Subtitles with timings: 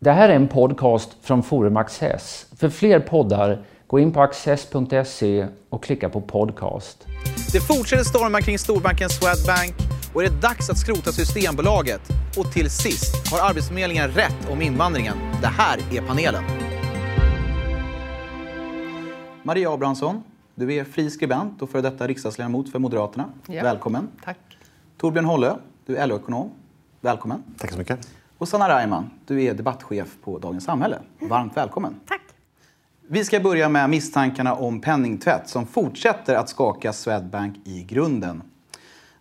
[0.00, 2.46] Det här är en podcast från Forum Access.
[2.56, 7.06] För fler poddar, gå in på access.se och klicka på podcast.
[7.52, 9.74] Det fortsätter storma kring storbanken Swedbank
[10.14, 12.00] och är det dags att skrota Systembolaget?
[12.38, 15.16] Och till sist, har Arbetsförmedlingen rätt om invandringen?
[15.40, 16.44] Det här är panelen.
[19.42, 20.22] Maria Abrahamsson,
[20.54, 23.28] du är fri skribent och före detta riksdagsledamot för Moderaterna.
[23.46, 23.62] Ja.
[23.62, 24.08] Välkommen.
[24.24, 24.38] Tack.
[24.96, 25.54] Torbjörn Hollö,
[25.86, 26.50] du är LO-ekonom.
[27.00, 27.42] Välkommen.
[27.58, 28.17] Tack så mycket.
[28.38, 30.98] Och Sanna Reimann, du är debattchef på Dagens Samhälle.
[31.20, 32.00] Varmt välkommen.
[32.06, 32.20] Tack.
[33.08, 38.42] Vi ska börja med misstankarna om penningtvätt som fortsätter att skaka Swedbank i grunden.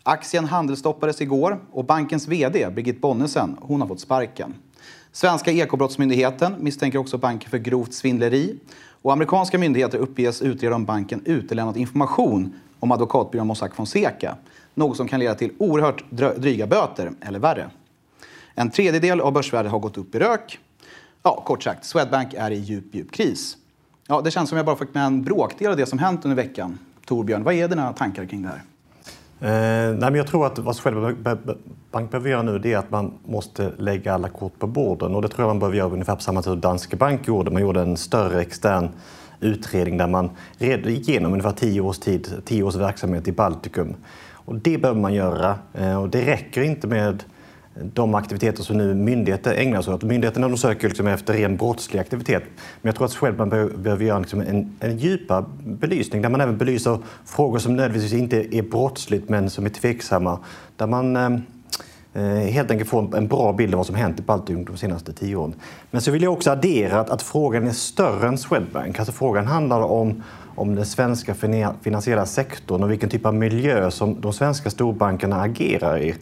[0.04, 4.54] Aktien handelsstoppades igår och bankens VD, Birgit Bonnesen, hon har fått sparken.
[5.12, 8.60] Svenska Ekobrottsmyndigheten misstänker också banken för grovt svindleri
[9.02, 14.36] och amerikanska myndigheter uppges utreda om banken utelämnat information om advokatbyrån Mossack Fonseca.
[14.74, 16.04] Något som kan leda till oerhört
[16.38, 17.70] dryga böter eller värre.
[18.60, 20.60] En tredjedel av börsvärdet har gått upp i rök.
[21.24, 23.58] Ja, kort sagt, Swedbank är i djup, djup kris.
[24.08, 26.36] Ja, det känns som jag bara fått med en bråkdel av det som hänt under
[26.36, 26.80] veckan.
[27.06, 28.62] Torbjörn, vad är dina tankar kring det här?
[29.40, 33.14] Eh, nej, men jag tror att vad Swedbank behöver göra nu det är att man
[33.26, 35.16] måste lägga alla kort på borden.
[35.16, 37.52] Och det tror jag man behöver göra ungefär på samma sätt som Danske Bank gjorde.
[37.52, 38.90] Man gjorde en större extern
[39.40, 43.96] utredning där man red gick igenom ungefär tio års tid, tio års verksamhet i Baltikum.
[44.32, 45.56] Och det behöver man göra.
[45.74, 47.24] Eh, och det räcker inte med
[47.82, 50.04] de aktiviteter som nu myndigheter ägnar sig åt.
[50.04, 52.44] Myndigheterna de söker liksom efter ren brottslig aktivitet.
[52.82, 56.42] Men jag tror att Swedbank behöver, behöver göra liksom en, en djupare belysning där man
[56.42, 60.40] även belyser frågor som nödvändigtvis inte är brottsligt men som är tveksamma.
[60.76, 61.30] Där man eh,
[62.14, 65.14] eh, helt enkelt får en bra bild av vad som hänt i Baltikum de senaste
[65.14, 65.54] tio åren.
[65.92, 69.00] Men så vill jag också addera att, att frågan är större än Swedbank.
[69.00, 70.24] Alltså frågan handlar om
[70.58, 71.36] om den svenska
[71.82, 76.16] finansiella sektorn och vilken typ av miljö som de svenska storbankerna agerar i.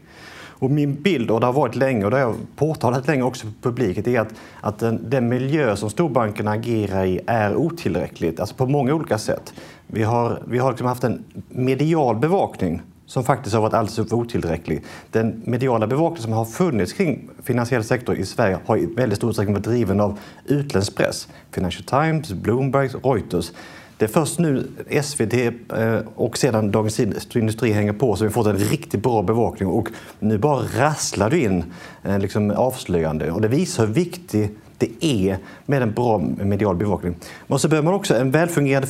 [0.59, 3.47] Och min bild, och det har varit länge och det har jag påtalat länge också
[3.47, 8.55] för publiken, är att, att den, den miljö som storbankerna agerar i är otillräckligt, alltså
[8.55, 9.53] på många olika sätt.
[9.87, 14.13] Vi har, vi har liksom haft en medial bevakning som faktiskt har varit alldeles för
[14.13, 14.83] otillräcklig.
[15.11, 19.29] Den mediala bevakning som har funnits kring finansiell sektor i Sverige har i väldigt stor
[19.29, 21.27] utsträckning varit driven av utländsk press.
[21.51, 23.51] Financial Times, Bloomberg, Reuters.
[23.97, 24.67] Det är först nu
[25.03, 26.99] SVT eh, och sedan Dagens
[27.35, 29.89] Industri hänger på som vi fått en riktigt bra bevakning och
[30.19, 31.63] nu bara rasslar det in
[32.03, 33.31] eh, liksom avslöjande.
[33.31, 37.15] Och det visar hur viktigt det är med en bra medial bevakning.
[37.47, 38.87] Men så behöver man också en välfungerande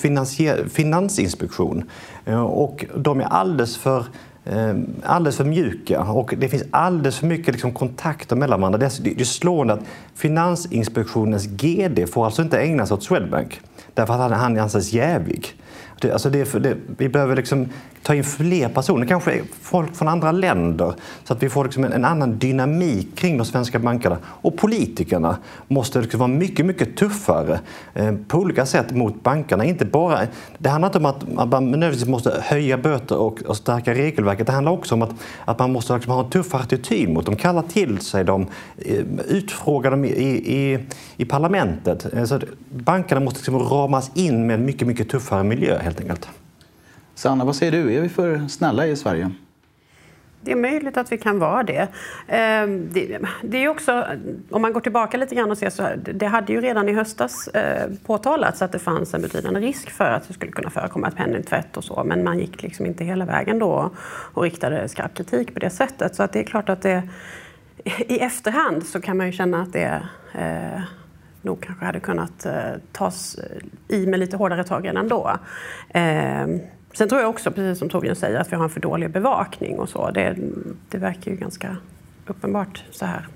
[0.69, 1.89] finansinspektion.
[2.25, 4.05] Eh, och de är alldeles för
[5.03, 8.79] alldeles för mjuka och det finns alldeles för mycket liksom kontakter mellan varandra.
[8.79, 9.79] Det är, det är slående att
[10.15, 13.61] Finansinspektionens GD får alltså inte ägna sig åt Swedbank
[13.95, 15.55] därför att han, han anses jävig.
[16.01, 17.69] Det, alltså det, det, vi behöver liksom
[18.05, 20.93] ta in fler personer, kanske folk från andra länder
[21.23, 24.17] så att vi får liksom en, en annan dynamik kring de svenska bankerna.
[24.25, 27.59] Och politikerna måste liksom vara mycket, mycket tuffare
[27.93, 29.65] eh, på olika sätt mot bankerna.
[29.65, 30.19] Inte bara,
[30.57, 34.47] det handlar inte om att att man nödvändigtvis måste höja böter och, och stärka regelverket.
[34.47, 35.11] Det handlar också om att,
[35.45, 39.05] att man måste liksom ha en tuffare attityd mot dem, kalla till sig dem, eh,
[39.27, 40.79] utfråga dem i, i,
[41.17, 42.13] i parlamentet.
[42.13, 45.99] Eh, Så att bankerna måste liksom ramas in med en mycket, mycket tuffare miljö helt
[45.99, 46.29] enkelt.
[47.15, 47.93] Sanna, vad säger du?
[47.93, 49.31] Är vi för snälla i Sverige?
[50.41, 51.87] Det är möjligt att vi kan vara det.
[52.27, 52.89] Ehm,
[53.41, 54.05] det, är också,
[54.49, 56.93] om man går tillbaka lite grann och ser så här, det hade ju redan i
[56.93, 61.07] höstas eh, påtalats att det fanns en betydande risk för att det skulle kunna förekomma
[61.07, 63.91] ett penningtvätt och så, men man gick liksom inte hela vägen då
[64.33, 66.15] och riktade skarp kritik på det sättet.
[66.15, 67.03] Så att det är klart att det,
[67.97, 70.01] i efterhand så kan man ju känna att det
[70.33, 70.81] eh,
[71.41, 72.53] nog kanske hade kunnat eh,
[72.91, 73.37] tas
[73.87, 75.37] i med lite hårdare tag redan då.
[75.89, 76.47] Eh,
[76.97, 79.79] sen tror jag också, precis som Torbjörn säger, att vi har en för dålig bevakning
[79.79, 80.11] och så.
[80.11, 80.37] Det,
[80.89, 81.77] det verkar ju ganska
[82.27, 83.27] uppenbart så här.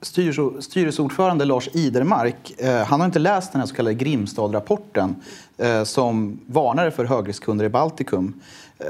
[0.00, 5.14] Styrelse- Styrelseordförande Lars Idermark, eh, han har inte läst den här så kallade Grimstad-rapporten
[5.56, 8.40] eh, som varnade för högriskkunder i Baltikum.
[8.78, 8.86] Eh,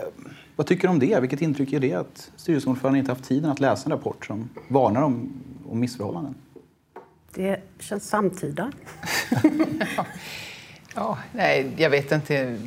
[0.56, 1.20] vad tycker du om det?
[1.20, 5.02] Vilket intryck ger det att styrelseordföranden inte haft tiden att läsa en rapport som varnar
[5.02, 5.32] om,
[5.68, 6.34] om missförhållanden?
[7.34, 8.72] Det känns samtida.
[10.98, 12.58] Ja, nej, jag vet inte.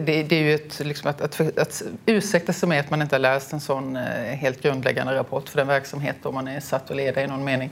[0.00, 3.14] Det, det är ju ett, liksom att, att, att ursäkta sig med att man inte
[3.14, 4.02] har läst en sån eh,
[4.34, 7.70] helt grundläggande rapport för den verksamhet då man är satt att leda i någon mening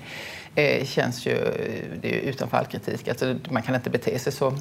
[0.54, 1.34] eh, känns ju
[2.02, 3.08] det är ju utanför all kritik.
[3.08, 4.54] Alltså, man kan inte bete sig så.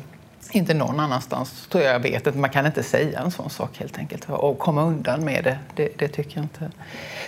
[0.51, 1.93] Inte någon annanstans, tror jag.
[1.93, 5.25] jag vet att Man kan inte säga en sån sak helt enkelt och komma undan
[5.25, 5.59] med det.
[5.75, 6.71] Det, det tycker jag inte.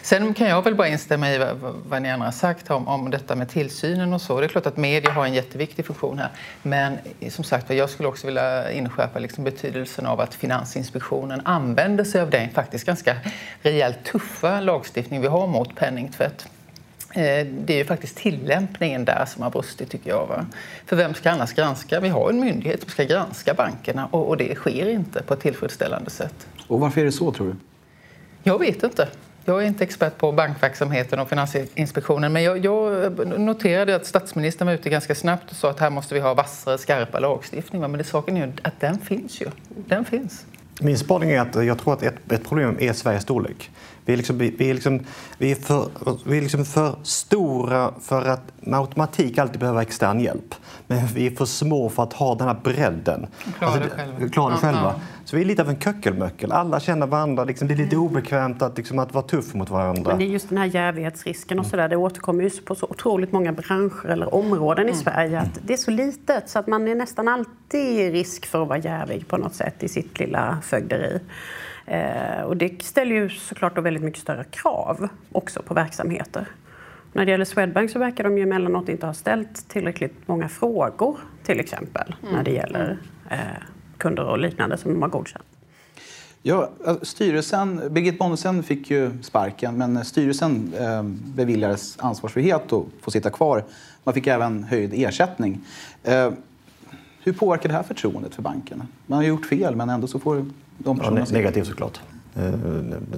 [0.02, 2.88] Sen kan jag väl bara instämma i vad, vad- vad ni andra har sagt om,
[2.88, 4.40] om detta med tillsynen och så.
[4.40, 6.30] Det är klart att media har en jätteviktig funktion här.
[6.64, 6.98] Men
[7.30, 12.30] som sagt jag skulle också vilja inskärpa liksom betydelsen av att Finansinspektionen använder sig av
[12.30, 13.16] den faktiskt ganska
[13.62, 16.48] rejält tuffa lagstiftning vi har mot penningtvätt.
[17.14, 20.28] Eh, det är ju faktiskt tillämpningen där som har brustit tycker jag.
[20.28, 20.46] Va?
[20.86, 22.00] För vem ska annars granska?
[22.00, 25.40] Vi har en myndighet som ska granska bankerna och, och det sker inte på ett
[25.40, 26.48] tillfredsställande sätt.
[26.68, 27.56] Och varför är det så tror du?
[28.44, 29.08] Jag vet inte.
[29.46, 34.74] Jag är inte expert på bankverksamheten och Finansinspektionen men jag, jag noterade att statsministern var
[34.74, 37.82] ute ganska snabbt och sa att här måste vi ha vassare, skarpa lagstiftning.
[37.82, 39.48] Men det saken är ju att den finns ju.
[39.70, 40.46] Den finns.
[40.84, 43.72] Min spaning är att jag tror att ett, ett problem är Sveriges storlek.
[44.06, 45.00] Vi är, liksom, vi, vi, är liksom,
[45.38, 45.90] vi är, för,
[46.26, 50.56] vi är liksom för stora för att med automatik alltid behöva extern hjälp.
[50.88, 53.28] Men vi är för små för att ha den här bredden.
[53.58, 54.30] Klara alltså, det själva.
[54.30, 54.96] Klara det själva.
[55.32, 56.52] Så vi är lite av en köckelmöckel.
[56.52, 57.44] Alla känner varandra.
[57.44, 60.12] Liksom, det är lite obekvämt att, liksom, att vara tuff mot varandra.
[60.12, 61.90] Men det är just den här jävighetsrisken och sådär.
[61.90, 65.04] Det återkommer ju på så otroligt många branscher eller områden i mm.
[65.04, 65.40] Sverige.
[65.40, 68.68] Att det är så litet så att man är nästan alltid i risk för att
[68.68, 71.20] vara jävig på något sätt i sitt lilla fögderi.
[71.86, 76.48] Eh, och det ställer ju såklart då väldigt mycket större krav också på verksamheter.
[77.14, 81.18] När det gäller Swedbank så verkar de ju emellanåt inte ha ställt tillräckligt många frågor
[81.44, 82.36] till exempel mm.
[82.36, 82.98] när det gäller
[83.30, 83.38] eh,
[84.02, 85.46] kunder och liknande som de har godkänt.
[86.44, 86.70] Ja,
[87.02, 91.04] styrelsen, Birgit Bonnesen fick ju sparken men styrelsen eh,
[91.36, 93.64] beviljades ansvarsfrihet och får sitta kvar.
[94.04, 95.60] Man fick även höjd ersättning.
[96.04, 96.32] Eh,
[97.24, 98.84] hur påverkar det här förtroendet för banken?
[99.08, 100.46] Man har gjort fel men ändå så får
[100.78, 101.26] de personerna...
[101.30, 102.00] Ja, negativt såklart.
[102.36, 102.52] Eh,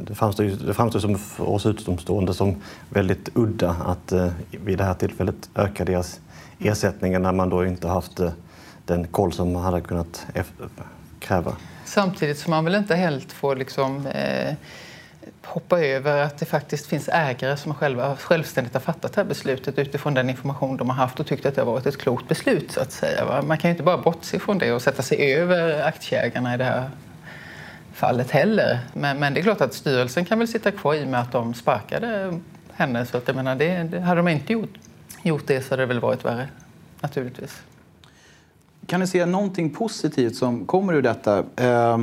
[0.08, 2.56] det framstår, det framstår som för oss utomstående som
[2.90, 4.28] väldigt udda att eh,
[4.66, 6.20] vid det här tillfället öka deras
[6.60, 8.32] ersättningar när man då inte haft eh,
[8.86, 10.26] den koll som man hade kunnat
[11.20, 11.56] kräva.
[11.86, 14.54] Samtidigt som man väl inte helt får liksom, eh,
[15.46, 19.80] hoppa över att det faktiskt finns ägare som själva självständigt har fattat det här beslutet
[19.80, 22.72] utifrån den information de har haft och tyckt att det har varit ett klokt beslut.
[22.72, 23.26] så att säga.
[23.26, 23.42] Va?
[23.42, 26.64] Man kan ju inte bara bortse från det och sätta sig över aktieägarna i det
[26.64, 26.90] här
[27.94, 28.80] fallet heller.
[28.94, 31.32] Men, men det är klart att styrelsen kan väl sitta kvar i och med att
[31.32, 32.40] de sparkade
[32.74, 33.06] henne.
[33.06, 34.74] Så att jag menar, det, det, hade de inte gjort,
[35.24, 36.48] gjort det så hade det väl varit värre,
[37.02, 37.62] naturligtvis.
[38.88, 41.44] Kan ni se någonting positivt som kommer ur detta?
[41.56, 41.98] Eh,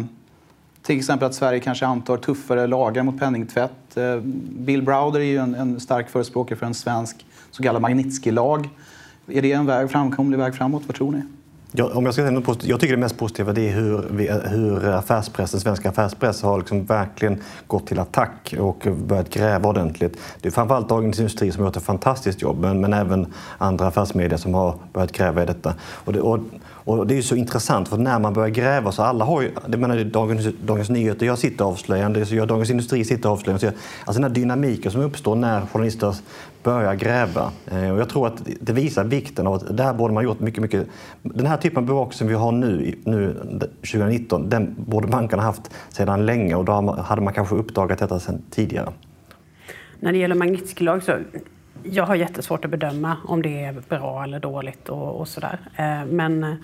[0.82, 3.97] till exempel att Sverige kanske antar tuffare lagar mot penningtvätt.
[3.97, 4.17] Eh,
[4.50, 8.69] Bill Browder är ju en, en stark förespråkare för en svensk så kallad Magnitsky-lag.
[9.27, 10.82] Är det en väg, framkomlig väg framåt?
[10.87, 11.23] Vad tror ni?
[11.72, 14.31] Jag, om jag, ska säga något positivt, jag tycker det mest positiva är hur, vi,
[14.44, 20.17] hur affärspressen, svenska affärspress har liksom verkligen gått till attack och börjat gräva ordentligt.
[20.40, 23.26] Det är framförallt Dagens Industri som har gjort ett fantastiskt jobb men, men även
[23.58, 25.75] andra affärsmedier som har börjat gräva i detta.
[25.82, 26.38] Och det, och,
[26.84, 29.76] och det är så intressant för när man börjar gräva så alla har ju, det
[29.76, 33.73] menar Dagens, Dagens Nyheter gör sitt avslöjande, så gör Dagens Industri sitt avslöjande.
[34.05, 36.16] Alltså den här dynamiken som uppstår när journalister
[36.62, 37.53] börja gräva.
[37.71, 40.62] Eh, och jag tror att det visar vikten av att där borde man gjort mycket,
[40.62, 40.87] mycket.
[41.23, 45.71] Den här typen av bevakning som vi har nu, nu 2019, den borde bankerna haft
[45.89, 46.73] sedan länge och då
[47.03, 48.93] hade man kanske uppdagat detta sedan tidigare.
[50.01, 51.12] När det gäller Magnitskylag så
[51.83, 55.59] jag har jättesvårt att bedöma om det är bra eller dåligt och, och sådär.
[55.77, 56.57] Eh, men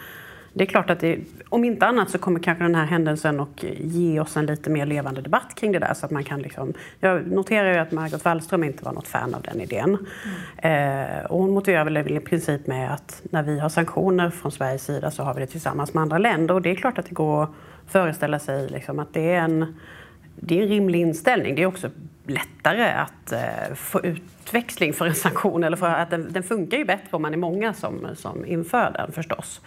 [0.56, 1.18] det är klart att det,
[1.48, 4.86] om inte annat så kommer kanske den här händelsen att ge oss en lite mer
[4.86, 5.94] levande debatt kring det där.
[5.94, 9.34] Så att man kan liksom, jag noterar ju att Margot Wallström inte var något fan
[9.34, 9.98] av den idén.
[10.62, 11.18] Mm.
[11.18, 14.84] Eh, och hon motiverar väl i princip med att när vi har sanktioner från Sveriges
[14.84, 16.54] sida så har vi det tillsammans med andra länder.
[16.54, 17.50] Och det är klart att det går att
[17.86, 19.74] föreställa sig liksom att det är en
[20.36, 21.54] det är en rimlig inställning.
[21.54, 21.90] Det är också
[22.26, 25.64] lättare att eh, få utväxling för en sanktion.
[25.64, 28.90] Eller för att den, den, funkar ju bättre om man är många som, som inför
[28.92, 29.60] den förstås.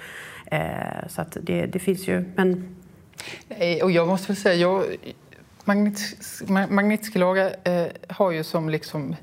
[0.50, 2.32] Eh, så att det, det finns ju...
[2.36, 2.76] Men...
[3.84, 4.84] Och jag måste väl säga, jag,
[6.70, 9.16] Magnitskijlagar eh, har ju som liksom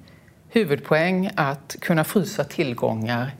[0.48, 3.30] huvudpoäng att kunna frysa tillgångar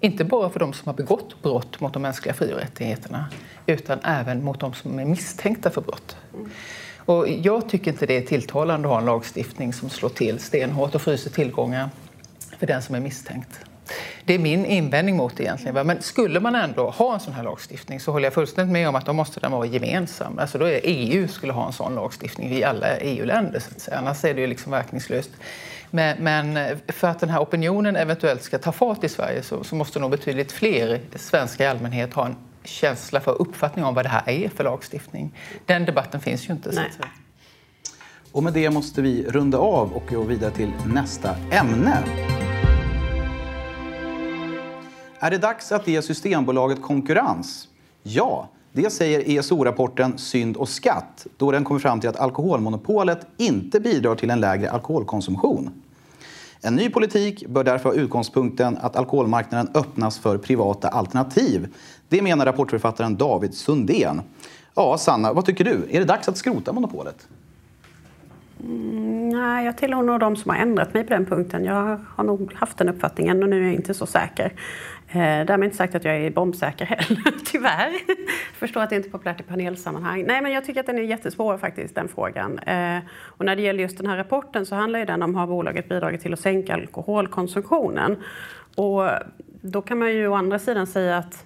[0.00, 3.26] inte bara för de som har begått brott mot de mänskliga fri och rättigheterna
[3.66, 6.16] utan även mot de som är misstänkta för brott.
[6.98, 10.94] Och jag tycker inte det är tilltalande att ha en lagstiftning som slår till stenhårt
[10.94, 11.90] och fryser tillgångar
[12.58, 13.60] för den som är misstänkt.
[14.26, 15.86] Det är min invändning mot det egentligen.
[15.86, 18.94] Men skulle man ändå ha en sån här lagstiftning så håller jag fullständigt med om
[18.94, 20.38] att då måste den vara gemensam.
[20.38, 23.62] Alltså då är EU skulle ha en sån lagstiftning i alla EU-länder.
[23.92, 25.30] Annars är det ju liksom verkningslöst.
[25.90, 29.74] Men, men, för att den här opinionen eventuellt ska ta fart i Sverige så, så
[29.74, 34.08] måste nog betydligt fler svenskar i allmänhet ha en känsla för uppfattning om vad det
[34.08, 35.34] här är för lagstiftning.
[35.66, 36.72] Den debatten finns ju inte.
[36.72, 36.80] Så
[38.32, 42.04] och med det måste vi runda av och gå vidare till nästa ämne.
[45.24, 47.68] Är det dags att ge Systembolaget konkurrens?
[48.02, 53.80] Ja, det säger ESO-rapporten Synd och skatt då den kommer fram till att alkoholmonopolet inte
[53.80, 55.70] bidrar till en lägre alkoholkonsumtion.
[56.62, 61.74] En ny politik bör därför ha utgångspunkten att alkoholmarknaden öppnas för privata alternativ.
[62.08, 64.22] Det menar rapportförfattaren David Sundén.
[64.74, 65.86] Ja, Sanna, vad tycker du?
[65.90, 67.28] Är det dags att skrota monopolet?
[68.64, 71.64] Mm, Nej, jag tillhör nog de som har ändrat mig på den punkten.
[71.64, 74.52] Jag har nog haft den uppfattningen och nu är jag inte så säker.
[75.14, 77.92] Eh, därmed inte sagt att jag är bombsäker heller, tyvärr.
[78.52, 80.24] Förstår att det inte är populärt i panelsammanhang.
[80.26, 82.58] Nej, men jag tycker att den är jättesvår faktiskt, den frågan.
[82.58, 85.88] Eh, och när det gäller just den här rapporten så handlar den om har bolaget
[85.88, 88.16] bidragit till att sänka alkoholkonsumtionen?
[88.76, 89.10] Och
[89.60, 91.44] då kan man ju å andra sidan säga att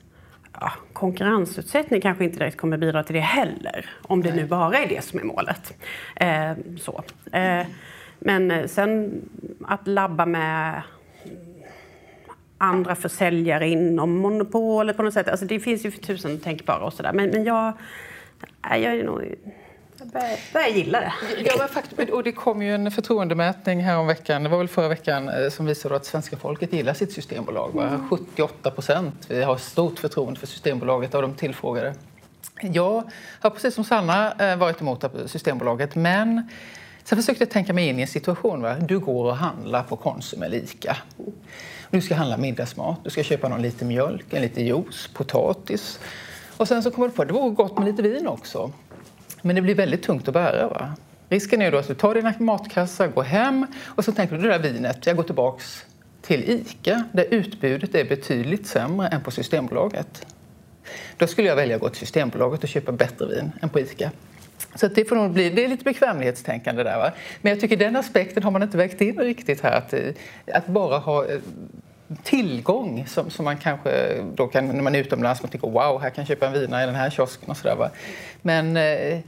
[0.60, 4.88] ja, konkurrensutsättning kanske inte direkt kommer bidra till det heller, om det nu bara är
[4.88, 5.74] det som är målet.
[6.16, 7.02] Eh, så.
[8.18, 9.22] Men sen
[9.66, 10.82] att labba med
[12.58, 15.28] andra försäljare inom monopolet på något sätt.
[15.28, 17.12] Alltså det finns ju tusen tänkbara och sådär.
[17.12, 17.72] Men, men jag,
[18.62, 19.22] jag är nog
[20.00, 21.12] jag börjar, börjar gilla det.
[21.44, 24.88] Ja, men och det kom ju en förtroendemätning här om veckan, det var väl förra
[24.88, 27.70] veckan, eh, som visade att svenska folket gillar sitt systembolag.
[27.76, 28.08] Mm.
[28.08, 29.26] 78 procent.
[29.28, 31.94] Vi har stort förtroende för Systembolaget av de tillfrågade.
[32.60, 33.10] Jag
[33.40, 36.48] har precis som Sanna eh, varit emot Systembolaget, men
[37.04, 38.62] sen försökte jag tänka mig in i en situation.
[38.62, 38.74] Va?
[38.74, 40.96] Du går och handlar på Konsum eller Ica.
[41.90, 46.00] Du ska handla middagsmat, du ska köpa någon lite mjölk, en lite juice, potatis.
[46.56, 48.72] Och sen så kommer du på att det vore gott med lite vin också.
[49.42, 50.68] Men det blir väldigt tungt att bära.
[50.68, 50.92] Va?
[51.28, 54.48] Risken är då att du tar din matkassar, går hem och så tänker du det
[54.48, 55.84] där vinet, jag går tillbaks
[56.22, 60.26] till ICA där utbudet är betydligt sämre än på Systembolaget.
[61.16, 64.10] Då skulle jag välja att gå till Systembolaget och köpa bättre vin än på ICA.
[64.74, 66.98] Så det får nog bli, det är lite bekvämlighetstänkande där.
[66.98, 67.12] Va?
[67.42, 69.72] Men jag tycker den aspekten har man inte vägt in riktigt här.
[69.72, 69.94] Att,
[70.54, 71.38] att bara ha eh,
[72.22, 76.10] tillgång som, som man kanske då kan, när man är utomlands, man tänker wow, här
[76.10, 77.76] kan jag köpa en vina i den här kiosken och sådär.
[77.76, 77.90] Va?
[78.42, 79.20] Men eh,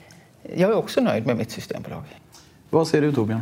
[0.56, 2.02] jag är också nöjd med mitt systembolag.
[2.70, 3.40] Vad säger du Torbjörn?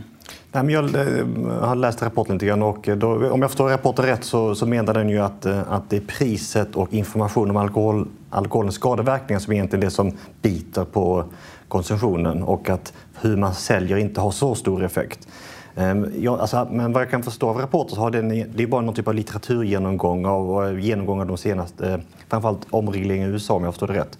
[0.52, 1.26] Nej, men jag eh,
[1.60, 4.94] har läst rapporten lite grann och då, om jag förstår rapporten rätt så, så menar
[4.94, 9.52] den ju att, eh, att det är priset och information om alkohol, alkoholens skadeverkningar som
[9.52, 11.24] är egentligen det som biter på
[11.68, 15.28] konsumtionen och att hur man säljer inte har så stor effekt.
[15.76, 18.66] Ehm, ja, alltså, men vad jag kan förstå av rapporter så har den, det är
[18.66, 21.98] bara någon typ av litteraturgenomgång av, genomgång av de senaste, eh,
[22.28, 24.18] framförallt omregleringen i USA om jag förstår det rätt.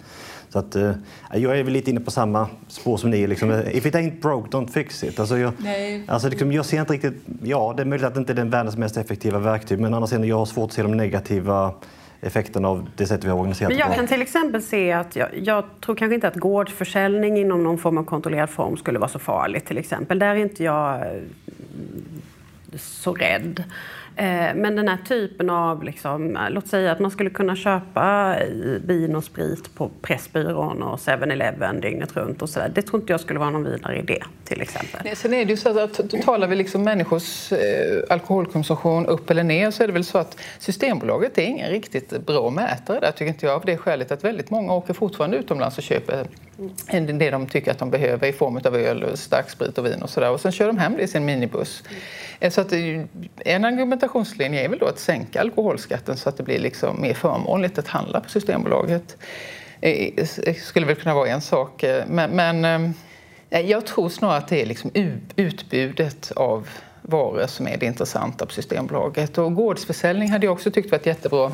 [0.49, 0.91] Så att, eh,
[1.33, 3.27] jag är väl lite inne på samma spår som ni.
[3.27, 5.19] Liksom, if it ain't broke, don't fix it.
[5.19, 5.53] Alltså jag,
[6.07, 7.13] alltså liksom, jag ser inte riktigt...
[7.43, 10.13] Ja, det är möjligt att det inte är den världens mest effektiva verktyg men annars
[10.13, 11.73] är jag har svårt att se de negativa
[12.21, 15.29] effekten av det sätt vi har organiserat Men Jag kan till exempel se att jag,
[15.43, 19.19] jag, tror kanske inte att gårdsförsäljning inom någon form av kontrollerad form skulle vara så
[19.19, 20.19] farligt till exempel.
[20.19, 21.21] Där är inte jag eh,
[22.75, 23.63] så rädd.
[24.19, 28.35] Eh, men den här typen av, liksom, låt säga att man skulle kunna köpa
[28.85, 32.71] vin och sprit på Pressbyrån och 7-Eleven dygnet runt och sådär.
[32.75, 35.01] Det tror inte jag skulle vara någon vidare idé till exempel.
[35.03, 39.29] Nej, sen är det ju så att då talar vi liksom människors eh, alkoholkonsumtion upp
[39.29, 43.11] eller ner så är det väl så att Systembolaget är ingen riktigt bra mätare där
[43.11, 46.27] tycker inte jag av det skälet att väldigt många åker fortfarande utomlands och köper
[46.91, 50.31] det de tycker att de behöver i form av öl, starksprit och vin och sådär
[50.31, 51.83] och sen kör de hem det i sin minibuss.
[52.39, 52.51] Mm.
[52.51, 52.73] Så att
[53.45, 57.77] en argumentationslinje är väl då att sänka alkoholskatten så att det blir liksom mer förmånligt
[57.77, 59.17] att handla på Systembolaget.
[59.79, 61.83] Det eh, skulle väl kunna vara en sak.
[61.83, 62.93] Eh, men, men
[63.49, 64.91] eh, jag tror snarare att det är liksom
[65.35, 66.67] utbudet av
[67.01, 69.37] varor som är det intressanta på Systembolaget.
[69.37, 71.51] Och gårdsförsäljning hade jag också tyckt varit jättebra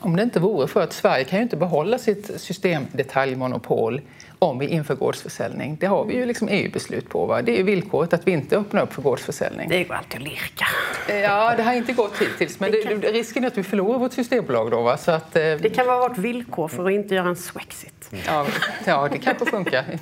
[0.00, 4.00] om det inte vore för att Sverige kan ju inte behålla sitt systemdetaljmonopol
[4.38, 5.76] om vi inför gårdsförsäljning.
[5.80, 7.26] Det har vi ju liksom EU-beslut på.
[7.26, 7.42] Va?
[7.42, 9.68] Det är ju villkoret att vi inte öppnar upp för gårdsförsäljning.
[9.68, 10.66] Det går alltid att lirka.
[11.08, 12.60] Ja, det har inte gått hittills.
[12.60, 13.00] Men det kan...
[13.00, 14.82] det, risken är att vi förlorar vårt systembolag då.
[14.82, 14.96] Va?
[14.96, 15.42] Så att, eh...
[15.42, 18.10] Det kan vara vårt villkor för att inte göra en swexit.
[18.26, 18.46] Ja,
[18.84, 19.84] ja det kanske funkar.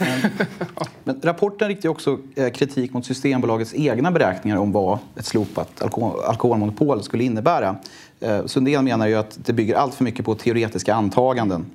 [1.04, 6.24] men rapporten riktar också eh, kritik mot Systembolagets egna beräkningar om vad ett slopat alkohol
[6.24, 7.76] alkoholmonopol skulle innebära.
[8.20, 11.66] Eh, Sundén menar ju att det bygger allt för mycket på teoretiska antaganden.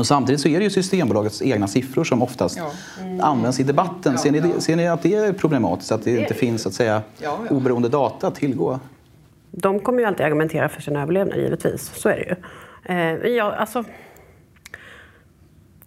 [0.00, 2.70] Och samtidigt så är det ju Systembolagets egna siffror som oftast ja.
[3.00, 3.20] mm.
[3.20, 4.12] används i debatten.
[4.12, 4.60] Ja, ser, ni, ja.
[4.60, 7.02] ser ni att det är problematiskt att det, det inte finns så att säga,
[7.50, 8.80] oberoende data att tillgå?
[9.50, 12.36] De kommer ju alltid argumentera för sin överlevnad givetvis, så är det ju.
[12.94, 13.84] Eh, ja, alltså,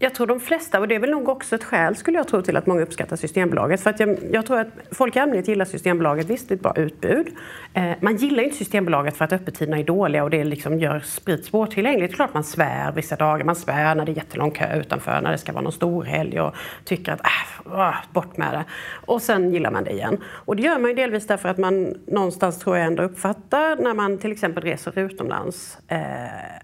[0.01, 2.41] jag tror de flesta, och det är väl nog också ett skäl skulle jag tro
[2.41, 3.81] till att många uppskattar Systembolaget.
[3.81, 6.61] För att jag, jag tror att folk i allmänhet gillar Systembolaget, visst det är ett
[6.61, 7.27] bra utbud.
[7.73, 11.45] Eh, man gillar inte Systembolaget för att öppettiderna är dåliga och det liksom gör sprit
[11.45, 12.11] svårtillgängligt.
[12.11, 15.21] Det är klart man svär vissa dagar, man svär när det är jättelång kö utanför,
[15.21, 16.55] när det ska vara någon stor helg och
[16.85, 17.21] tycker att
[17.65, 18.63] äh, bort med det.
[19.05, 20.17] Och sen gillar man det igen.
[20.25, 23.93] Och det gör man ju delvis därför att man någonstans tror jag ändå uppfattar när
[23.93, 25.99] man till exempel reser utomlands eh,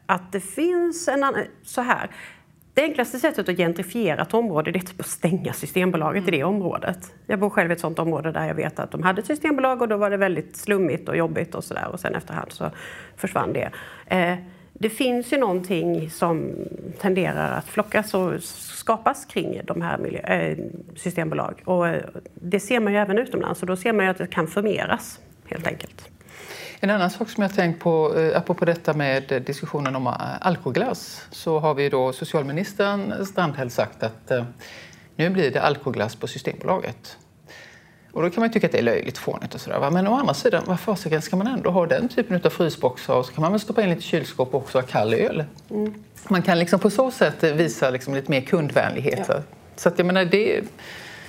[0.06, 2.10] att det finns en annan, så här
[2.78, 6.28] det enklaste sättet att gentrifiera ett område är typ att stänga Systembolaget mm.
[6.28, 6.56] i det mm.
[6.56, 7.14] området.
[7.26, 9.82] Jag bor själv i ett sånt område där jag vet att de hade ett Systembolag
[9.82, 12.72] och då var det väldigt slummigt och jobbigt och sådär och sen efterhand så
[13.16, 13.70] försvann det.
[14.06, 14.38] Eh,
[14.74, 16.56] det finns ju någonting som
[17.02, 20.58] tenderar att flockas och skapas kring de här miljö, äh,
[20.96, 21.62] systembolag.
[21.66, 21.86] Och
[22.34, 25.20] det ser man ju även utomlands och då ser man ju att det kan förmeras
[25.46, 26.10] helt enkelt.
[26.80, 31.60] En annan sak som jag tänkt på, eh, apropå detta med diskussionen om alkoglass, så
[31.60, 34.32] har vi då socialministern Strandhäll sagt att
[35.16, 37.18] nu blir det alkoglass på Systembolaget.
[38.18, 39.92] Och då kan man tycka att det är löjligt fånigt och sådär.
[39.92, 43.26] Men å andra sidan, vad fasiken ska man ändå ha den typen av frysboxar och
[43.26, 45.44] så kan man väl stoppa in lite kylskåp och också ha kall öl.
[45.70, 46.04] Mm.
[46.28, 49.26] Man kan liksom på så sätt visa liksom lite mer kundvänlighet.
[49.28, 49.42] Ja.
[49.76, 50.62] Så att jag menar, det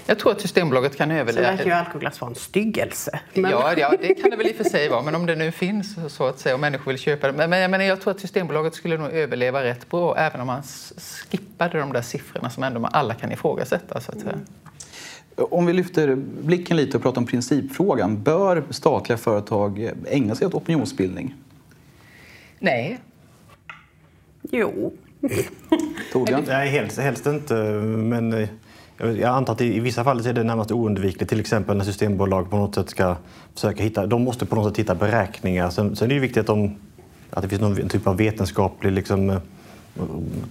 [0.08, 1.46] jag tror att Systembolaget kan överleva.
[1.46, 3.20] Sen verkar ju alkoglass vara en styggelse.
[3.34, 3.50] Men...
[3.50, 5.02] Ja, ja, det kan det väl i och för sig vara.
[5.02, 7.32] Men om det nu finns så att säga och människor vill köpa det.
[7.32, 10.46] Men, men jag, menar, jag tror att Systembolaget skulle nog överleva rätt bra även om
[10.46, 10.62] man
[11.28, 14.00] skippade de där siffrorna som ändå alla kan ifrågasätta.
[14.00, 14.32] Så att säga.
[14.32, 14.44] Mm.
[15.36, 18.22] Om vi lyfter blicken lite och pratar om principfrågan.
[18.22, 21.34] Bör statliga företag ägna sig åt opinionsbildning?
[22.58, 22.98] Nej.
[24.42, 24.92] Jo.
[26.12, 26.44] Torbjörn?
[26.46, 27.54] Nej, helst, helst inte.
[27.54, 28.48] Men eh,
[28.98, 31.28] jag antar att i vissa fall är det närmast oundvikligt.
[31.28, 33.16] Till exempel när systembolag på något sätt ska
[33.54, 34.06] försöka hitta...
[34.06, 35.70] De måste på något sätt hitta beräkningar.
[35.70, 36.76] Sen, sen är det viktigt att, de,
[37.30, 39.38] att det finns någon typ av vetenskaplig liksom, eh,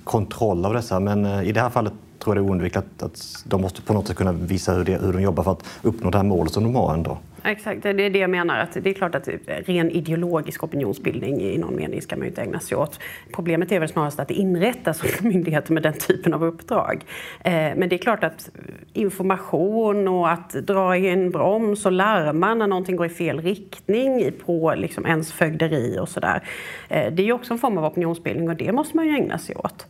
[0.03, 0.99] kontroll av dessa.
[0.99, 3.81] Men eh, i det här fallet tror jag det är oundvikligt att, att de måste
[3.81, 6.25] på något sätt kunna visa hur, det, hur de jobbar för att uppnå det här
[6.25, 7.17] målet som de har ändå.
[7.43, 8.59] Exakt, det är det jag menar.
[8.59, 12.41] Att det är klart att ren ideologisk opinionsbildning i någon mening ska man ju inte
[12.41, 12.99] ägna sig åt.
[13.31, 17.05] Problemet är väl snarast att det inrättas myndigheter med den typen av uppdrag.
[17.43, 18.49] Eh, men det är klart att
[18.93, 24.31] information och att dra i en broms och larma när någonting går i fel riktning
[24.45, 26.43] på liksom ens fögderi och sådär.
[26.89, 29.37] Eh, det är ju också en form av opinionsbildning och det måste man ju ägna
[29.37, 29.85] sig åt.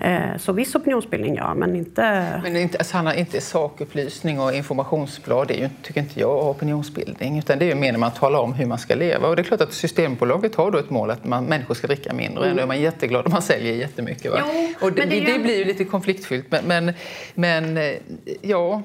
[0.00, 2.40] Eh, så viss opinionsbildning ja, men inte...
[2.42, 6.99] Men inte, alltså, Hanna, inte sakupplysning och informationsblad, det är ju, tycker inte jag, opinionsbildning
[7.00, 9.28] utbildning utan det är ju när man talar om hur man ska leva.
[9.28, 12.12] Och det är klart att Systembolaget har då ett mål att man, människor ska dricka
[12.12, 12.40] mindre.
[12.40, 12.50] Mm.
[12.50, 14.32] Ändå är man jätteglad om man säljer jättemycket.
[14.32, 14.38] Va?
[14.44, 16.46] Jo, och det, det, det, blir ju lite konfliktfyllt.
[16.50, 16.92] Men, men,
[17.34, 17.94] men eh,
[18.40, 18.82] ja,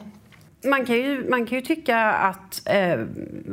[0.65, 2.99] man kan, ju, man kan ju tycka att eh,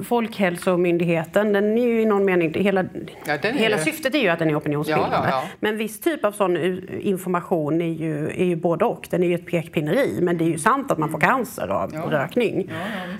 [0.04, 2.84] Folkhälsomyndigheten, den är ju i någon mening, hela,
[3.24, 3.82] ja, hela ju...
[3.82, 5.16] syftet är ju att den är opinionsbildande.
[5.16, 6.56] Ja, ja, men viss typ av sån
[7.00, 9.08] information är ju, är ju både och.
[9.10, 11.92] Den är ju ett pekpinneri, men det är ju sant att man får cancer av
[11.92, 12.70] rökning.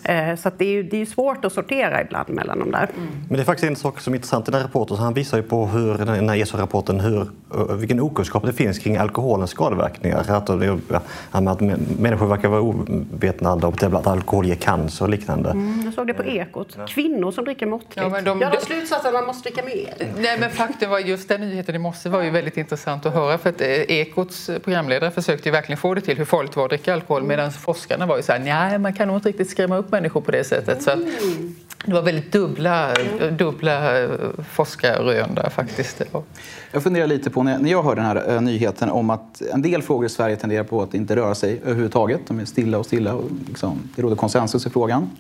[0.05, 2.89] Eh, så det är ju det är svårt att sortera ibland mellan de där.
[2.97, 3.09] Mm.
[3.29, 4.97] Men det är faktiskt en sak som är intressant i den här rapporten.
[4.97, 7.27] Han visar ju på hur, den här ESO-rapporten hur,
[7.77, 10.19] vilken okunskap det finns kring alkoholens skadeverkningar.
[10.19, 11.61] Att, att
[11.99, 15.51] människor verkar vara ovetna om bland alkohol ger cancer och liknande.
[15.51, 16.77] Mm, jag såg det på Ekot.
[16.89, 17.97] Kvinnor som dricker måttligt.
[17.97, 20.13] Ja, men de, ja, de slutsatsen att man måste dricka mer.
[20.19, 23.39] Nej, men faktum var just den nyheten i morse var ju väldigt intressant att höra
[23.39, 26.65] för att eh, Ekots programledare försökte ju verkligen få det till hur farligt det var
[26.65, 29.51] att dricka alkohol medan forskarna var ju så här, nej man kan nog inte riktigt
[29.51, 30.83] skrämma upp människor på det sättet.
[30.83, 31.55] Så att, mm.
[31.85, 32.95] det var väldigt dubbla,
[33.31, 34.11] dubbla eh,
[34.51, 36.03] forskarrön där faktiskt.
[36.73, 39.83] Jag funderar lite på när jag hör den här eh, nyheten om att en del
[39.83, 42.21] frågor i Sverige tenderar på att inte röra sig överhuvudtaget.
[42.29, 45.11] De är stilla och stilla och liksom, det råder konsensus i frågan.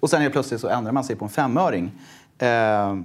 [0.00, 1.90] Och sen är plötsligt så ändrar man sig på en femöring.
[2.38, 2.96] Eh,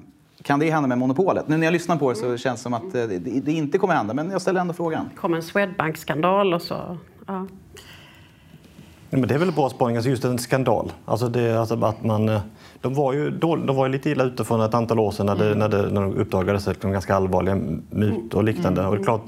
[0.44, 1.48] kan det hända med monopolet?
[1.48, 3.94] Nu när jag lyssnar på det så känns det som att det, det inte kommer
[3.94, 5.10] hända, men jag ställer ändå frågan.
[5.14, 6.98] Det kom en Swedbank-skandal och så...
[7.28, 7.48] Ja.
[9.10, 10.92] men det är väl bra spaning, alltså just en skandal.
[11.06, 12.42] Alltså det, alltså att man, eh,
[12.82, 15.36] de, var ju de var ju lite illa ute för ett antal år sedan när,
[15.36, 17.56] det, när, det, när de uppdagades ganska allvarliga
[17.90, 18.82] mut och liknande.
[18.82, 18.90] Mm.
[18.90, 19.26] Och det är klart,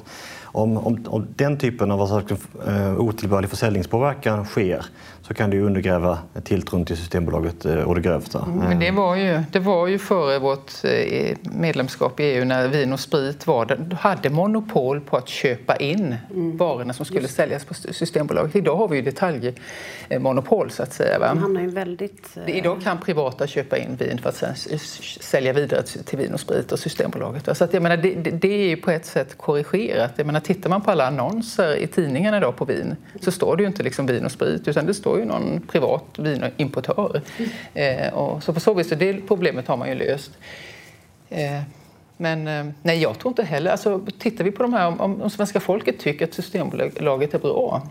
[0.57, 2.37] om, om, om den typen av alltså,
[2.97, 4.85] otillbörlig försäljningspåverkan sker
[5.27, 8.39] så kan det ju undergräva tilltron till Systembolaget och eh, det grövsta.
[8.45, 12.67] Mm, men det var, ju, det var ju före vårt eh, medlemskap i EU när
[12.67, 16.57] Vin och Sprit var hade monopol på att köpa in mm.
[16.57, 18.55] varorna som skulle säljas på Systembolaget.
[18.55, 21.19] Idag har vi ju detaljmonopol så att säga.
[21.19, 21.37] Va?
[21.67, 22.57] väldigt, eh...
[22.57, 24.55] Idag kan privata köpa in vin för att sen
[25.19, 27.57] sälja vidare till Vin och Sprit och Systembolaget.
[27.57, 30.11] Så att jag menar, det, det, är ju på ett sätt korrigerat.
[30.15, 33.63] Jag menar, tittar man på alla annonser i tidningarna idag på vin så står det
[33.63, 37.21] ju inte liksom Vin och Sprit utan det står ju någon privat vinimportör.
[37.73, 40.31] Eh, och så på så vis, det problemet har man ju löst.
[41.29, 41.61] Eh,
[42.17, 43.71] men eh, nej, jag tror inte heller...
[43.71, 47.81] Alltså, tittar vi på de här, om, om svenska folket tycker att Systembolaget är bra,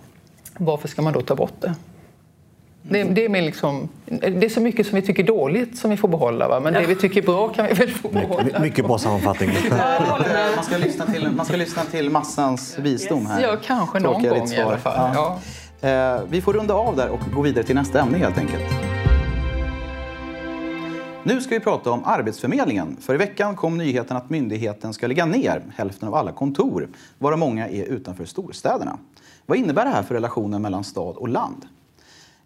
[0.59, 1.75] varför ska man då ta bort det?
[2.89, 6.09] Det, det, är liksom, det är så mycket som vi tycker dåligt som vi får
[6.09, 6.61] behålla, va?
[6.61, 6.81] men ja.
[6.81, 8.45] det vi tycker bra kan vi väl få behålla.
[8.45, 9.51] My, mycket bra sammanfattning.
[10.57, 13.43] man, ska lyssna till, man ska lyssna till massans visdom här.
[13.43, 15.13] Ja, kanske någon gång i alla fall.
[15.15, 15.39] Ja.
[15.81, 15.89] Ja.
[15.89, 18.65] Eh, vi får runda av där och gå vidare till nästa ämne helt enkelt.
[21.23, 22.97] Nu ska vi prata om Arbetsförmedlingen.
[23.01, 27.39] För i veckan kom nyheten att myndigheten ska lägga ner hälften av alla kontor, varav
[27.39, 28.99] många är utanför storstäderna.
[29.47, 31.67] Vad innebär det här för relationen mellan stad och land?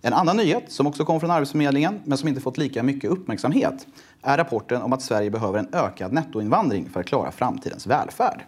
[0.02, 3.86] En annan nyhet som också kom från Arbetsförmedlingen men som inte fått lika mycket uppmärksamhet
[4.22, 8.44] är rapporten om att Sverige behöver en ökad nettoinvandring för att klara framtidens välfärd.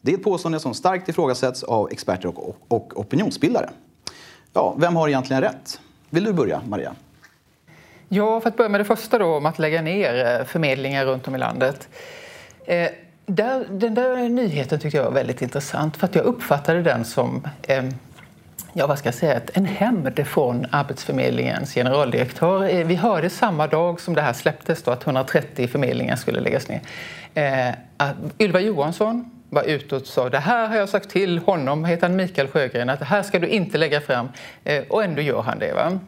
[0.00, 3.70] Det är ett påstående som starkt ifrågasätts av experter och, och opinionsbildare.
[4.52, 5.80] Ja, vem har egentligen rätt?
[6.10, 6.94] Vill du börja, Maria?
[8.08, 11.28] Ja, för att börja med det första då om att lägga ner eh, förmedlingar runt
[11.28, 11.88] om i landet.
[12.66, 12.88] Eh,
[13.26, 17.46] där, den där nyheten tyckte jag var väldigt intressant för att jag uppfattade den som
[17.62, 17.84] eh,
[18.72, 22.74] ja, vad ska jag säga, en hämnd från Arbetsförmedlingens generaldirektör.
[22.74, 26.68] Eh, vi hörde samma dag som det här släpptes då, att 130 förmedlingar skulle läggas
[26.68, 26.80] ner.
[27.34, 31.84] Eh, att Ylva Johansson var ute och sa det här har jag sagt till honom,
[31.84, 34.28] heter han Mikael Sjögren, att det här ska du inte lägga fram.
[34.64, 35.72] Eh, och ändå gör han det.
[35.72, 35.98] Va?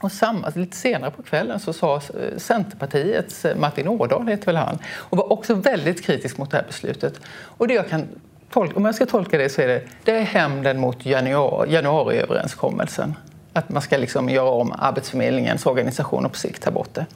[0.00, 2.00] Och samma, alltså lite senare på kvällen så sa eh,
[2.36, 6.66] Centerpartiets eh, Martin Ådahl, heter väl han, och var också väldigt kritisk mot det här
[6.66, 7.20] beslutet.
[7.28, 8.08] Och det jag kan
[8.50, 13.14] tolka, om jag ska tolka det så är det, det är hämnden mot januari, januariöverenskommelsen.
[13.52, 17.06] Att man ska liksom göra om Arbetsförmedlingens organisation och på sikt ta bort det.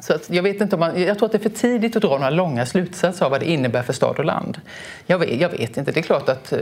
[0.00, 2.10] Så jag, vet inte om man, jag tror att det är för tidigt att dra
[2.10, 4.60] några långa slutsatser av vad det innebär för stad och land.
[5.06, 5.92] Jag vet, jag vet inte.
[5.92, 6.58] Det är klart att eh,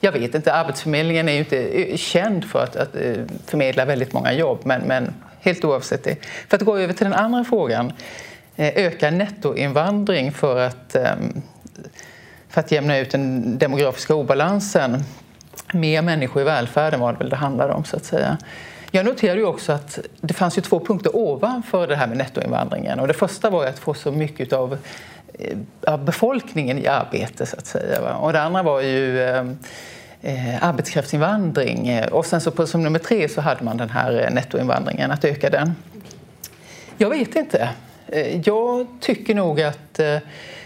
[0.00, 3.14] jag vet inte, Arbetsförmedlingen är ju inte eh, känd för att, att eh,
[3.46, 6.16] förmedla väldigt många jobb, men, men helt oavsett det.
[6.48, 7.92] För att gå över till den andra frågan,
[8.56, 11.42] öka nettoinvandring för att, ehm,
[12.50, 15.04] för att jämna ut den demografiska obalansen.
[15.72, 18.38] Mer människor i välfärden var det väl det handlade om, så att säga.
[18.90, 23.00] Jag noterade ju också att det fanns ju två punkter ovanför det här med nettoinvandringen.
[23.00, 24.68] Och det första var att få så mycket eh,
[25.86, 28.14] av befolkningen i arbete, så att säga.
[28.14, 29.44] Och det andra var ju eh,
[30.22, 32.00] eh, arbetskraftsinvandring.
[32.12, 35.24] Och sen så på, som nummer tre så hade man den här eh, nettoinvandringen, att
[35.24, 35.74] öka den.
[36.96, 37.68] Jag vet inte.
[38.44, 40.16] Jag tycker nog att eh,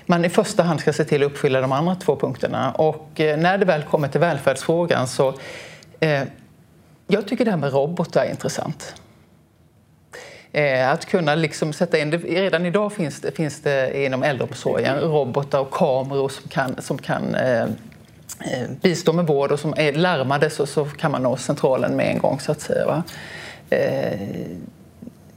[0.07, 2.73] man i första hand ska se till att uppfylla de andra två punkterna.
[2.73, 5.35] Och eh, när det väl kommer till välfärdsfrågan så
[6.01, 6.23] eh,
[7.07, 8.95] jag tycker det här med robotar är intressant.
[10.53, 15.61] Eh, att kunna liksom sätta in, redan idag finns det, finns det inom äldreomsorgen robotar
[15.61, 17.67] och kameror som kan, som kan eh,
[18.41, 22.11] Eh, bistå med vård och som är larmade så, så kan man nå centralen med
[22.11, 22.87] en gång så att säga.
[22.87, 23.03] Va?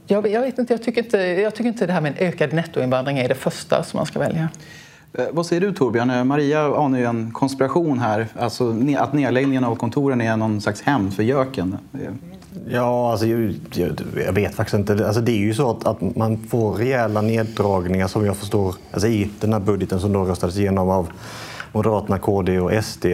[0.08, 2.28] Eh, jag, jag, vet inte, jag tycker inte, jag tycker inte det här med en
[2.28, 4.48] ökad nettoinvandring är det första som man ska välja.
[5.12, 6.26] Eh, vad säger du Torbjörn?
[6.26, 11.14] Maria anar ju en konspiration här, alltså att nedläggningen av kontoren är någon slags hämnd
[11.14, 11.78] för göken.
[12.70, 13.54] Ja, alltså, jag,
[14.26, 15.06] jag, vet faktiskt inte.
[15.06, 19.08] Alltså, det är ju så att, att, man får rejäla neddragningar som jag förstår alltså,
[19.08, 21.08] i den här budgeten som då röstades igenom av
[21.72, 23.06] Moderaterna, KD och SD.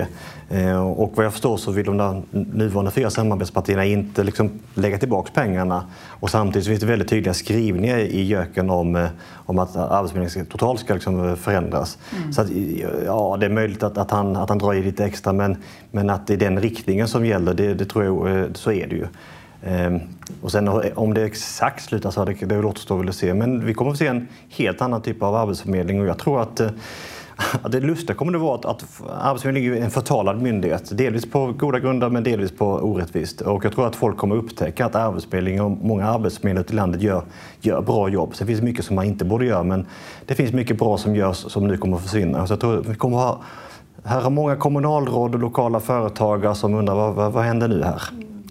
[0.48, 5.30] Eh, och vad jag förstår så vill de nuvarande fyra samarbetspartierna inte liksom lägga tillbaka
[5.34, 5.84] pengarna.
[6.08, 10.80] Och samtidigt finns det väldigt tydliga skrivningar i göken om, eh, om att Arbetsförmedlingen totalt
[10.80, 11.98] ska liksom förändras.
[12.16, 12.32] Mm.
[12.32, 12.50] Så att,
[13.06, 15.56] ja, det är möjligt att, att, han, att han drar i lite extra men,
[15.90, 18.86] men att det är den riktningen som gäller, det, det tror jag, eh, så är
[18.86, 19.06] det ju.
[19.66, 20.00] Ehm,
[20.42, 23.34] och sen om det exakt slutar så det, det återstår väl att se.
[23.34, 26.60] Men vi kommer att se en helt annan typ av arbetsförmedling och jag tror att
[27.68, 28.84] det lustiga kommer det vara att, att
[29.20, 30.98] Arbetsförmedlingen är en förtalad myndighet.
[30.98, 33.40] Delvis på goda grunder men delvis på orättvist.
[33.40, 37.22] Och jag tror att folk kommer upptäcka att Arbetsförmedlingen och många arbetsförmedlare i landet gör,
[37.60, 38.34] gör bra jobb.
[38.34, 39.86] Sen finns det mycket som man inte borde göra men
[40.26, 42.46] det finns mycket bra som görs som nu kommer att försvinna.
[42.46, 43.42] Så jag tror vi kommer att ha,
[44.04, 48.02] här har många kommunalråd och lokala företagare som undrar vad, vad, vad händer nu här?
[48.12, 48.42] Mm.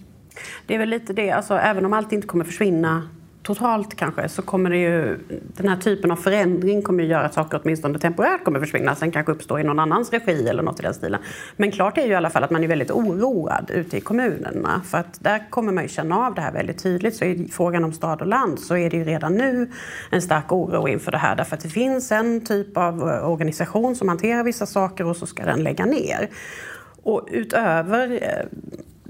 [0.67, 3.01] Det är väl lite det, alltså, även om allt inte kommer försvinna
[3.43, 7.33] totalt kanske så kommer det ju, den här typen av förändring kommer ju göra att
[7.33, 8.95] saker åtminstone temporärt kommer försvinna.
[8.95, 11.21] Sen kanske uppstå i någon annans regi eller något i den stilen.
[11.55, 14.81] Men klart är ju i alla fall att man är väldigt oroad ute i kommunerna.
[14.85, 17.15] För att där kommer man ju känna av det här väldigt tydligt.
[17.15, 19.71] Så i frågan om stad och land så är det ju redan nu
[20.09, 21.35] en stark oro inför det här.
[21.35, 25.25] Därför att det finns en typ av eh, organisation som hanterar vissa saker och så
[25.25, 26.29] ska den lägga ner.
[27.03, 28.45] Och utöver eh,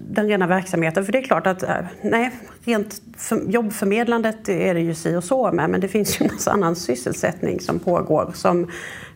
[0.09, 1.05] den rena verksamheten.
[1.05, 2.31] För det är klart att, eh, nej,
[2.63, 6.33] rent för, jobbförmedlandet är det ju si och så med, men det finns ju en
[6.33, 8.63] massa annan sysselsättning som pågår som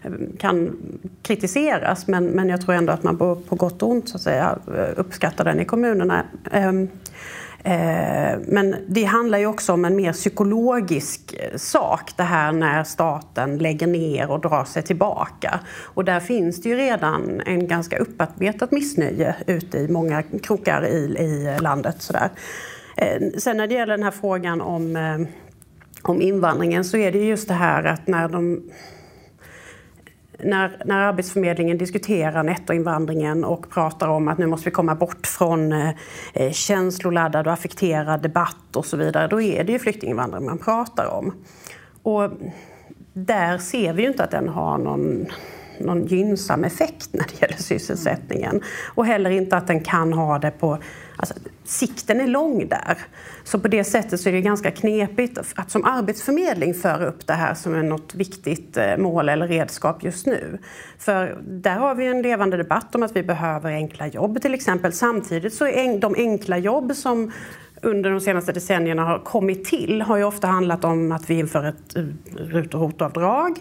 [0.03, 0.77] eh, kan
[1.21, 4.21] kritiseras, men, men jag tror ändå att man på, på gott och ont så att
[4.21, 6.23] säga, eh, uppskattar den i kommunerna.
[6.51, 6.87] Ehm,
[7.67, 12.83] Eh, men det handlar ju också om en mer psykologisk eh, sak, det här när
[12.83, 15.59] staten lägger ner och drar sig tillbaka.
[15.81, 21.17] Och där finns det ju redan en ganska upparbetat missnöje ute i många krokar i,
[21.19, 22.01] i landet.
[22.01, 22.29] Sådär.
[22.97, 25.27] Eh, sen när det gäller den här frågan om,
[26.01, 28.61] om invandringen så är det just det här att när de
[30.37, 35.71] när, när Arbetsförmedlingen diskuterar nettoinvandringen och pratar om att nu måste vi komma bort från
[35.71, 35.89] eh,
[36.33, 41.05] eh, känsloladdad och affekterad debatt och så vidare, då är det ju flyktinginvandring man pratar
[41.05, 41.33] om.
[42.03, 42.31] Och
[43.13, 45.25] där ser vi ju inte att den har någon
[45.79, 48.61] någon gynnsam effekt när det gäller sysselsättningen.
[48.95, 50.77] Och heller inte att den kan ha det på...
[51.15, 52.97] Alltså, sikten är lång där.
[53.43, 57.33] Så på det sättet så är det ganska knepigt att som arbetsförmedling föra upp det
[57.33, 60.57] här som är något viktigt eh, mål eller redskap just nu.
[60.97, 64.93] För där har vi en levande debatt om att vi behöver enkla jobb till exempel.
[64.93, 67.31] Samtidigt så är de enkla jobb som
[67.81, 71.63] under de senaste decennierna har kommit till har ju ofta handlat om att vi inför
[71.63, 72.03] ett eh,
[72.35, 73.59] RUT och ROT-avdrag.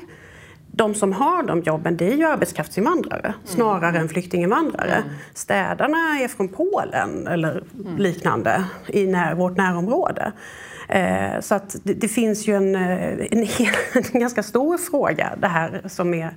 [0.77, 4.03] De som har de jobben det är ju arbetskraftsinvandrare snarare mm.
[4.03, 4.95] än flyktinginvandrare.
[4.95, 5.09] Mm.
[5.35, 7.97] Städarna är från Polen eller mm.
[7.97, 10.33] liknande i när, vårt närområde.
[10.89, 13.47] Eh, så att det, det, finns ju en, eh, en,
[14.13, 16.31] en ganska stor fråga det här som är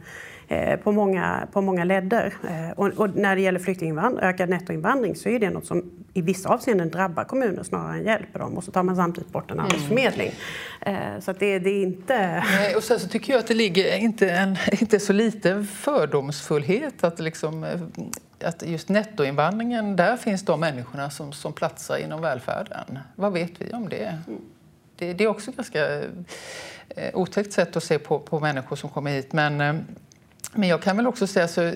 [0.84, 2.34] på många, på många ledder.
[2.50, 6.22] Eh, och, och när det gäller flyktinginvandring, ökad nettoinvandring så är det något som i
[6.22, 8.58] vissa avseenden drabbar kommuner snarare än hjälper dem.
[8.58, 10.32] Och så tar man samtidigt bort en arbetsförmedling.
[10.82, 11.22] Mm.
[11.22, 12.44] Så det, det, är inte...
[12.46, 17.04] Nej, och sen så tycker jag att det ligger inte, en, inte så lite fördomsfullhet
[17.04, 17.66] att, liksom,
[18.44, 23.00] att just nettoinvandringen, där finns de människorna som, som platsar inom välfärden.
[23.16, 24.18] Vad vet vi om det?
[24.96, 26.02] Det, det är också ett ganska
[27.14, 29.34] otäckt sätt att se på, på människor som kommer hit.
[29.34, 29.86] Men
[30.54, 31.72] men jag kan väl också säga så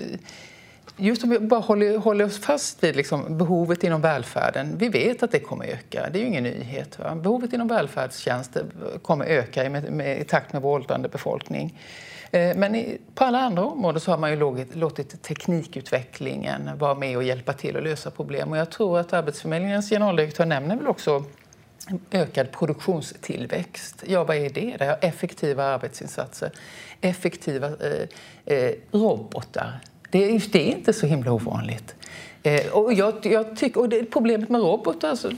[0.98, 4.78] Just om vi bara håller, håller oss fast vid liksom behovet inom välfärden.
[4.78, 7.00] Vi vet att det kommer öka, det är ju ingen nyhet.
[7.00, 7.16] Va?
[7.16, 8.66] Behovet inom välfärdstjänster
[9.02, 11.80] kommer öka med, med, i takt med vår åldrande befolkning.
[12.32, 16.96] Eh, men i, på alla andra områden så har man ju låtit, låtit teknikutvecklingen vara
[16.96, 18.52] med och hjälpa till att lösa problem.
[18.52, 21.24] Och jag tror att Arbetsförmedlingens generaldirektör nämner väl också
[22.12, 24.04] ökad produktionstillväxt.
[24.08, 24.76] Ja, vad är det?
[24.80, 26.52] Det är effektiva arbetsinsatser,
[27.02, 29.80] effektiva eh, eh, robotar.
[30.10, 31.96] Det är, det är inte så himla ovanligt.
[32.44, 35.32] Eh, och jag, jag tycker, och det, problemet med robotar alltså,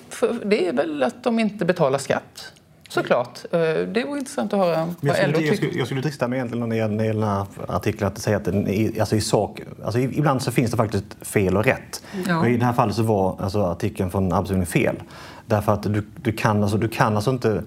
[0.45, 2.51] det är väl att de inte betalar skatt.
[2.89, 3.39] Såklart.
[3.51, 6.37] Eh, det vore intressant att höra vad jag skulle, jag skulle, jag skulle drista mig
[6.37, 9.99] egentligen när det gäller den här artikeln att säga att den, alltså i sak, alltså
[9.99, 12.03] ibland så finns det faktiskt fel och rätt.
[12.27, 12.41] Ja.
[12.41, 15.03] Men I det här fallet så var alltså artikeln från Arbetsförmedlingen fel.
[15.47, 17.63] Därför att du, du, kan, alltså, du kan alltså inte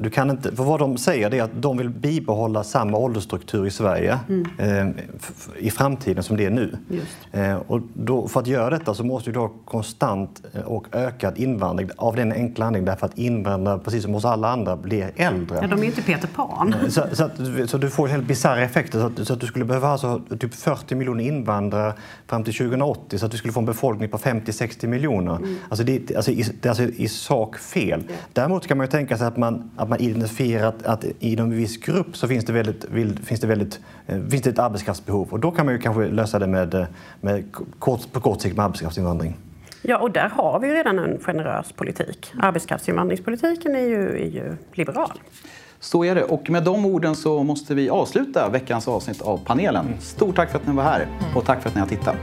[0.00, 3.70] du kan inte, för vad de säger är att de vill bibehålla samma åldersstruktur i
[3.70, 4.46] Sverige mm.
[4.58, 5.04] eh,
[5.58, 6.76] i framtiden som det är nu.
[7.32, 11.38] Eh, och då, för att göra detta så måste du ha konstant eh, och ökad
[11.38, 15.58] invandring av den enkla anledningen därför att invandrare, precis som hos alla andra, blir äldre.
[15.62, 16.74] Ja, de är inte Peter Pan.
[16.82, 17.32] Eh, så, så, att,
[17.66, 19.00] så du får helt bisarra effekter.
[19.00, 21.92] Så att, så att, du skulle behöva alltså typ 40 miljoner invandrare
[22.26, 25.36] fram till 2080 så att du skulle få en befolkning på 50-60 miljoner.
[25.36, 25.56] Mm.
[25.68, 28.00] Alltså det, alltså, det är alltså i sak fel.
[28.00, 28.20] Yeah.
[28.32, 31.56] Däremot kan man ju tänka sig att man att man identifierar att, att inom en
[31.56, 32.84] viss grupp så finns det, väldigt,
[33.24, 36.38] finns, det väldigt, eh, finns det ett arbetskraftsbehov och då kan man ju kanske lösa
[36.38, 36.86] det med,
[37.20, 37.44] med
[37.78, 39.36] kort, på kort sikt med arbetskraftsinvandring.
[39.82, 42.32] Ja, och där har vi ju redan en generös politik.
[42.42, 45.12] Arbetskraftsinvandringspolitiken är ju, är ju liberal.
[45.80, 46.22] Så är det.
[46.22, 49.86] Och med de orden så måste vi avsluta veckans avsnitt av panelen.
[50.00, 52.18] Stort tack för att ni var här och tack för att ni har tittat.